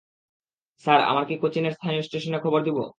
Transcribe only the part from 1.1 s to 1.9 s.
আমরা কি কোচিনের